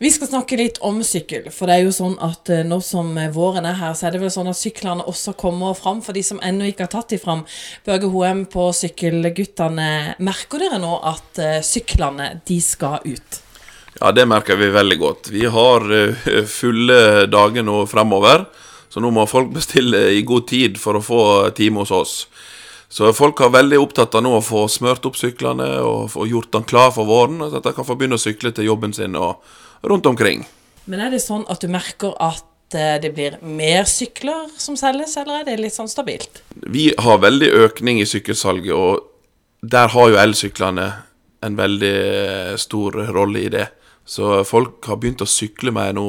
Vi 0.00 0.08
skal 0.10 0.30
snakke 0.30 0.56
litt 0.56 0.78
om 0.80 1.02
sykkel, 1.04 1.50
for 1.52 1.68
det 1.68 1.74
er 1.76 1.82
jo 1.84 1.90
sånn 1.92 2.14
at 2.24 2.48
eh, 2.48 2.62
nå 2.64 2.78
som 2.80 3.10
våren 3.34 3.66
er 3.68 3.74
her, 3.76 3.92
så 3.92 4.06
er 4.08 4.14
det 4.14 4.22
vel 4.22 4.30
sånn 4.32 4.48
at 4.48 4.56
syklene 4.56 5.04
også 5.04 5.34
kommer 5.36 5.76
fram 5.76 6.00
for 6.00 6.16
de 6.16 6.22
som 6.24 6.40
ennå 6.40 6.70
ikke 6.70 6.86
har 6.86 6.92
tatt 6.94 7.12
de 7.12 7.18
fram. 7.20 7.42
Børge 7.84 8.08
Hoem 8.08 8.46
på 8.48 8.70
Sykkelguttene, 8.78 9.90
merker 10.24 10.64
dere 10.64 10.80
nå 10.80 10.94
at 11.04 11.42
eh, 11.44 11.60
syklene, 11.60 12.30
de 12.48 12.58
skal 12.64 13.04
ut? 13.04 13.42
Ja, 13.98 14.08
det 14.16 14.24
merker 14.32 14.56
vi 14.56 14.72
veldig 14.72 15.00
godt. 15.04 15.30
Vi 15.36 15.44
har 15.52 15.84
eh, 15.92 16.32
fulle 16.48 17.28
dager 17.28 17.68
nå 17.68 17.84
fremover, 17.92 18.48
så 18.88 19.04
nå 19.04 19.12
må 19.12 19.28
folk 19.28 19.52
bestille 19.52 20.06
i 20.16 20.24
god 20.24 20.48
tid 20.48 20.80
for 20.80 20.96
å 20.96 21.04
få 21.04 21.22
time 21.60 21.84
hos 21.84 21.92
oss. 21.92 22.18
Så 22.88 23.12
folk 23.12 23.44
er 23.44 23.52
veldig 23.52 23.84
opptatt 23.84 24.16
av 24.16 24.24
nå 24.24 24.38
å 24.40 24.46
få 24.48 24.64
smørt 24.72 25.04
opp 25.04 25.20
syklene 25.20 25.74
og 25.84 26.08
få 26.16 26.24
gjort 26.32 26.56
dem 26.56 26.64
klar 26.64 26.88
for 26.96 27.04
våren, 27.04 27.44
så 27.50 27.60
at 27.60 27.68
de 27.68 27.76
kan 27.76 27.84
få 27.84 28.00
begynne 28.00 28.16
å 28.16 28.28
sykle 28.30 28.56
til 28.56 28.72
jobben 28.72 28.96
sin 28.96 29.12
og 29.20 29.44
rundt 29.82 30.06
omkring. 30.06 30.44
Men 30.90 31.04
er 31.04 31.14
det 31.14 31.22
sånn 31.24 31.44
at 31.52 31.62
du 31.62 31.68
merker 31.70 32.14
at 32.22 32.76
eh, 32.76 32.96
det 33.02 33.12
blir 33.16 33.38
mer 33.44 33.86
sykler 33.88 34.48
som 34.60 34.78
selges, 34.78 35.16
eller 35.20 35.40
er 35.40 35.50
det 35.50 35.58
litt 35.60 35.76
sånn 35.76 35.90
stabilt? 35.90 36.42
Vi 36.66 36.90
har 36.98 37.22
veldig 37.22 37.50
økning 37.66 38.00
i 38.02 38.08
sykkelsalget, 38.08 38.74
og 38.74 39.06
der 39.60 39.92
har 39.92 40.10
jo 40.10 40.20
elsyklene 40.20 40.88
en 41.44 41.58
veldig 41.58 41.94
eh, 41.96 42.56
stor 42.60 42.98
rolle 43.14 43.44
i 43.46 43.52
det. 43.52 43.68
Så 44.10 44.40
folk 44.48 44.84
har 44.90 44.98
begynt 44.98 45.22
å 45.22 45.28
sykle 45.28 45.70
mer 45.70 45.92
nå. 45.94 46.04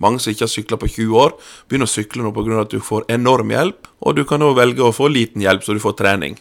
Mange 0.00 0.22
som 0.22 0.32
ikke 0.32 0.46
har 0.46 0.52
sykla 0.52 0.78
på 0.80 0.88
20 0.88 1.18
år, 1.20 1.34
begynner 1.68 1.90
å 1.90 1.92
sykle 1.92 2.24
nå 2.24 2.32
pga. 2.32 2.62
at 2.62 2.72
du 2.72 2.80
får 2.80 3.04
enorm 3.12 3.50
hjelp, 3.52 3.90
og 4.00 4.16
du 4.16 4.24
kan 4.24 4.42
òg 4.42 4.56
velge 4.56 4.86
å 4.86 4.94
få 4.94 5.10
liten 5.12 5.42
hjelp, 5.42 5.64
så 5.64 5.74
du 5.74 5.82
får 5.82 5.98
trening. 5.98 6.38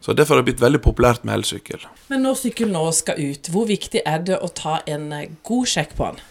Så 0.00 0.12
Derfor 0.16 0.34
har 0.34 0.42
det 0.42 0.52
blitt 0.52 0.62
veldig 0.62 0.80
populært 0.80 1.24
med 1.28 1.34
elsykkel. 1.40 1.84
Men 2.08 2.22
når 2.24 2.38
sykkelen 2.40 2.72
nå 2.72 2.86
skal 2.96 3.20
ut, 3.20 3.50
hvor 3.52 3.66
viktig 3.68 4.00
er 4.08 4.22
det 4.24 4.38
å 4.40 4.48
ta 4.48 4.78
en 4.88 5.10
eh, 5.12 5.26
god 5.44 5.68
sjekk 5.68 5.92
på 5.98 6.08
den? 6.08 6.22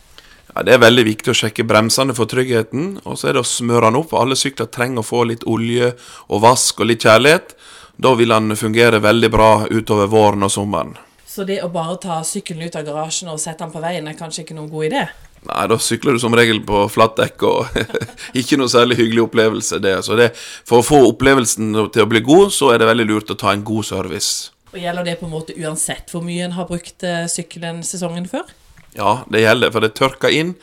Ja, 0.55 0.63
Det 0.63 0.73
er 0.73 0.81
veldig 0.81 1.05
viktig 1.05 1.29
å 1.29 1.37
sjekke 1.37 1.67
bremsene 1.69 2.15
for 2.17 2.25
tryggheten, 2.25 2.95
og 3.05 3.19
så 3.19 3.29
er 3.29 3.37
det 3.37 3.43
å 3.45 3.49
smøre 3.49 3.91
den 3.91 3.99
opp. 4.01 4.15
Alle 4.17 4.37
sykler 4.39 4.71
trenger 4.73 5.03
å 5.03 5.05
få 5.05 5.21
litt 5.29 5.45
olje 5.45 5.93
og 6.27 6.41
vask 6.41 6.81
og 6.81 6.89
litt 6.89 7.05
kjærlighet. 7.05 7.53
Da 8.01 8.15
vil 8.17 8.33
den 8.33 8.57
fungere 8.57 9.03
veldig 9.03 9.29
bra 9.29 9.51
utover 9.69 10.09
våren 10.09 10.47
og 10.47 10.51
sommeren. 10.51 10.97
Så 11.29 11.45
det 11.45 11.59
å 11.61 11.69
bare 11.69 11.99
ta 12.01 12.23
sykkelen 12.25 12.65
ut 12.65 12.75
av 12.75 12.87
garasjen 12.87 13.29
og 13.29 13.37
sette 13.37 13.61
den 13.61 13.73
på 13.73 13.83
veien, 13.83 14.07
er 14.09 14.17
kanskje 14.17 14.47
ikke 14.47 14.57
noen 14.57 14.71
god 14.71 14.87
idé? 14.89 15.03
Nei, 15.47 15.65
da 15.71 15.77
sykler 15.79 16.17
du 16.17 16.19
som 16.19 16.35
regel 16.35 16.59
på 16.67 16.81
flatt 16.91 17.15
dekk, 17.19 17.45
og 17.47 17.77
ikke 18.39 18.59
noe 18.59 18.71
særlig 18.71 18.99
hyggelig 18.99 19.23
opplevelse, 19.29 19.79
det. 19.83 19.95
Så 20.03 20.17
det, 20.19 20.33
for 20.67 20.81
å 20.81 20.85
få 20.85 20.99
opplevelsen 21.13 21.71
til 21.95 22.03
å 22.03 22.09
bli 22.11 22.23
god, 22.25 22.51
så 22.55 22.73
er 22.73 22.81
det 22.81 22.89
veldig 22.89 23.07
lurt 23.07 23.31
å 23.31 23.39
ta 23.39 23.53
en 23.55 23.63
god 23.67 23.87
service. 23.87 24.51
Og 24.73 24.77
Gjelder 24.83 25.07
det 25.07 25.15
på 25.21 25.25
en 25.25 25.33
måte 25.33 25.55
uansett 25.57 26.11
hvor 26.13 26.21
mye 26.25 26.43
en 26.45 26.57
har 26.57 26.67
brukt 26.69 27.05
eh, 27.07 27.23
sykkelen 27.31 27.81
sesongen 27.87 28.27
før? 28.29 28.51
Ja, 28.97 29.23
det 29.31 29.45
gjelder, 29.45 29.71
for 29.73 29.85
det 29.85 29.95
tørker 29.97 30.33
inn. 30.33 30.53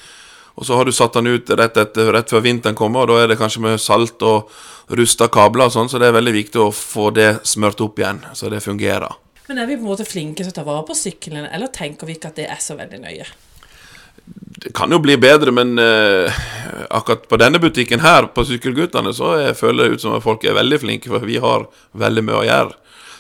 Og 0.57 0.65
så 0.69 0.77
har 0.79 0.89
du 0.89 0.93
satt 0.95 1.17
den 1.17 1.29
ut 1.29 1.51
rett, 1.53 1.77
etter, 1.77 2.13
rett 2.15 2.31
før 2.33 2.45
vinteren 2.45 2.77
kommer, 2.79 3.05
og 3.05 3.13
da 3.13 3.25
er 3.25 3.33
det 3.33 3.41
kanskje 3.41 3.65
med 3.65 3.81
salt 3.83 4.23
og 4.25 4.53
rusta 4.97 5.29
kabler 5.33 5.69
og 5.69 5.75
sånn, 5.75 5.91
så 5.93 6.01
det 6.01 6.09
er 6.09 6.17
veldig 6.17 6.33
viktig 6.37 6.63
å 6.63 6.71
få 6.73 7.11
det 7.17 7.43
smørt 7.49 7.83
opp 7.85 8.01
igjen, 8.01 8.23
så 8.33 8.49
det 8.53 8.63
fungerer. 8.65 9.19
Men 9.51 9.61
er 9.61 9.69
vi 9.69 9.77
på 9.77 9.85
en 9.85 9.91
måte 9.91 10.07
flinke 10.09 10.41
til 10.41 10.55
å 10.55 10.57
ta 10.57 10.65
vare 10.67 10.87
på 10.89 10.97
sykkelen, 10.97 11.45
eller 11.53 11.69
tenker 11.75 12.09
vi 12.09 12.17
ikke 12.17 12.33
at 12.33 12.41
det 12.41 12.49
er 12.51 12.63
så 12.63 12.79
veldig 12.79 13.03
nøye? 13.05 13.29
Kan 14.77 14.93
jo 14.93 14.99
bli 15.01 15.17
bedre, 15.17 15.53
men 15.57 15.79
eh, 15.81 16.41
akkurat 16.91 17.29
på 17.29 17.39
denne 17.41 17.61
butikken 17.63 18.03
her, 18.05 18.29
på 18.35 18.45
Sykkelguttene, 18.45 19.15
så 19.17 19.33
jeg 19.41 19.57
føler 19.57 19.87
det 19.87 19.97
ut 19.97 20.05
som 20.05 20.17
at 20.19 20.25
folk 20.25 20.45
er 20.45 20.59
veldig 20.59 20.81
flinke, 20.83 21.09
for 21.09 21.25
vi 21.25 21.39
har 21.41 21.65
veldig 21.97 22.25
mye 22.27 22.43
å 22.43 22.45
gjøre. 22.45 22.77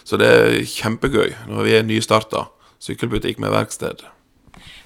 Så 0.06 0.20
det 0.20 0.28
er 0.28 0.58
kjempegøy 0.68 1.32
når 1.48 1.64
vi 1.66 1.72
er 1.78 1.88
nystarta 1.88 2.44
sykkelbutikk 2.82 3.40
med 3.42 3.54
verksted. 3.54 4.04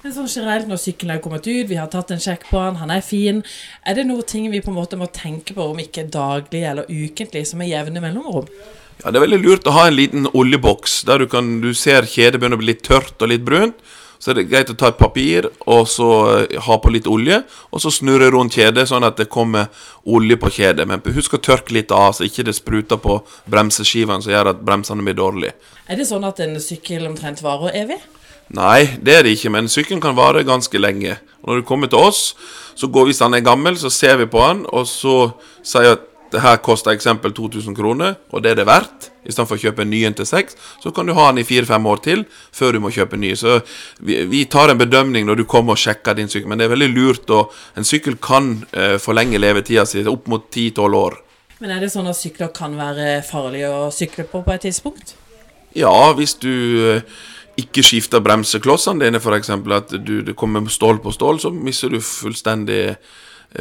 Men 0.00 0.14
sånn 0.14 0.30
generelt 0.30 0.68
når 0.70 0.80
sykkelen 0.80 1.12
er 1.18 1.20
kommet 1.20 1.44
ut, 1.44 1.68
vi 1.68 1.76
har 1.76 1.91
tatt 1.92 2.14
en 2.14 2.22
sjekk 2.22 2.46
på 2.48 2.60
han, 2.62 2.78
han 2.80 2.92
er 2.94 3.02
fin. 3.04 3.42
Er 3.84 3.98
det 3.98 4.06
noen 4.08 4.24
ting 4.24 4.46
vi 4.52 4.62
på 4.64 4.72
en 4.72 4.78
måte 4.78 4.96
må 4.96 5.10
tenke 5.12 5.56
på, 5.56 5.66
om 5.74 5.82
ikke 5.82 6.06
daglig 6.08 6.62
eller 6.70 6.88
ukentlig, 6.88 7.44
som 7.50 7.60
er 7.60 7.68
jevne 7.74 8.00
mellomrom? 8.00 8.48
Ja, 9.02 9.10
Det 9.10 9.18
er 9.18 9.26
veldig 9.26 9.42
lurt 9.42 9.69
å 9.69 9.75
ha 9.76 9.88
en 9.88 9.98
liten 9.98 10.28
oljeboks 10.32 11.02
der 11.08 11.20
du, 11.20 11.26
kan, 11.28 11.58
du 11.60 11.75
ser 11.76 12.08
kjedet 12.08 12.41
begynner 12.41 12.56
å 12.56 12.62
bli 12.62 12.72
litt 12.72 12.87
tørt 12.87 13.20
og 13.20 13.32
litt 13.32 13.44
brunt. 13.44 13.76
Så 14.20 14.31
er 14.31 14.36
det 14.36 14.48
greit 14.50 14.69
å 14.69 14.76
ta 14.76 14.91
et 14.92 15.00
papir 15.00 15.48
og 15.64 15.86
så 15.88 16.10
eh, 16.34 16.58
ha 16.66 16.76
på 16.76 16.92
litt 16.92 17.08
olje, 17.08 17.41
og 17.72 17.81
så 17.81 17.92
snurre 17.94 18.28
rundt 18.34 18.58
kjedet 18.58 18.84
sånn 18.91 19.06
at 19.06 19.16
det 19.16 19.31
kommer 19.32 19.70
olje 20.04 20.36
på 20.41 20.53
kjedet. 20.58 20.84
Men 20.88 21.00
husk 21.16 21.38
å 21.38 21.42
tørke 21.42 21.72
litt 21.76 21.94
av, 21.97 22.12
så 22.12 22.28
ikke 22.28 22.44
det 22.47 22.56
spruter 22.58 23.00
på 23.00 23.22
bremseskivene 23.50 24.20
som 24.20 24.34
gjør 24.34 24.53
at 24.53 24.64
bremsene 24.64 25.06
blir 25.06 25.16
dårlige. 25.16 25.56
Er 25.88 25.97
det 25.97 26.08
sånn 26.10 26.28
at 26.28 26.42
en 26.44 26.58
sykkel 26.60 27.08
omtrent 27.08 27.41
varer 27.42 27.81
evig? 27.81 28.00
Nei, 28.50 28.98
det 28.98 29.14
er 29.14 29.25
det 29.25 29.36
ikke, 29.36 29.53
men 29.54 29.70
sykkelen 29.70 30.03
kan 30.03 30.16
vare 30.19 30.42
ganske 30.44 30.78
lenge. 30.78 31.16
Når 31.47 31.60
du 31.60 31.66
kommer 31.66 31.88
til 31.88 32.02
oss, 32.02 32.34
så 32.76 32.91
går 32.91 33.06
vi 33.06 33.14
hvis 33.14 33.22
han 33.25 33.37
er 33.38 33.47
gammel, 33.47 33.78
så 33.78 33.88
ser 33.94 34.19
vi 34.20 34.26
på 34.28 34.42
han, 34.42 34.64
og 34.69 34.88
så 34.91 35.31
sier 35.62 35.87
jeg 35.87 35.97
at 35.97 36.09
det 36.30 36.42
her 36.44 36.60
koster 36.62 36.94
eksempel 36.94 37.32
2000 37.34 37.74
kroner, 37.76 38.14
og 38.30 38.42
det 38.44 38.52
er 38.52 38.60
det 38.60 38.66
verdt. 38.68 39.08
Istedenfor 39.26 39.58
å 39.58 39.62
kjøpe 39.64 39.84
en 39.84 39.91
ny 39.92 40.02
en 40.08 40.16
til 40.16 40.28
seks, 40.28 40.56
så 40.80 40.92
kan 40.94 41.08
du 41.08 41.14
ha 41.16 41.26
den 41.28 41.42
i 41.42 41.46
fire-fem 41.46 41.86
år 41.91 42.02
til 42.04 42.22
før 42.56 42.76
du 42.76 42.80
må 42.84 42.92
kjøpe 42.94 43.18
en 43.18 43.24
ny. 43.24 43.32
Så 43.36 43.58
vi, 43.98 44.22
vi, 44.30 44.44
tar 44.50 44.72
en 44.72 44.80
bedømning 44.80 45.26
når 45.28 45.42
du 45.42 45.44
kommer 45.50 45.76
og 45.76 45.82
sjekker 45.82 46.16
din 46.16 46.30
sykkel, 46.30 46.48
men 46.50 46.60
det 46.60 46.69
er 46.69 46.74
veldig 46.74 46.90
lurt. 46.94 47.32
Og 47.34 47.50
en 47.78 47.86
sykkel 47.86 48.16
kan 48.22 48.54
eh, 48.72 48.96
forlenge 49.02 49.40
levetida 49.42 49.84
si 49.88 50.06
opp 50.08 50.30
mot 50.30 50.46
10-12 50.48 51.00
år. 51.00 51.19
Men 51.60 51.74
er 51.74 51.84
det 51.84 51.90
sånn 51.92 52.08
at 52.08 52.16
sykler 52.16 52.54
kan 52.56 52.78
være 52.78 53.19
farlige 53.26 53.69
å 53.69 53.90
sykle 53.92 54.24
på 54.30 54.40
på 54.46 54.54
et 54.54 54.64
tidspunkt? 54.64 55.12
Ja, 55.76 55.92
hvis 56.16 56.38
du 56.40 56.54
eh, 56.94 57.19
ikke 57.60 57.84
skifter 57.84 58.22
bremseklossene 58.24 59.04
dine, 59.04 59.20
f.eks. 59.20 59.52
At 59.76 59.92
du, 59.98 60.20
det 60.24 60.36
kommer 60.38 60.64
stål 60.72 61.02
på 61.04 61.12
stål, 61.14 61.42
så 61.42 61.52
mister 61.52 61.92
du 61.92 62.00
fullstendig 62.00 62.94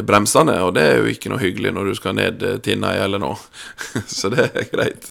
bremsene, 0.06 0.58
og 0.66 0.76
det 0.78 0.84
er 0.86 1.00
jo 1.00 1.10
ikke 1.10 1.32
noe 1.32 1.42
hyggelig 1.42 1.74
når 1.76 1.90
du 1.90 1.96
skal 1.98 2.18
ned 2.18 2.44
Tinnøy 2.66 2.98
eller 3.06 3.22
noe. 3.22 3.40
Så 4.20 4.32
det 4.34 4.52
er 4.52 4.70
greit. 4.72 5.10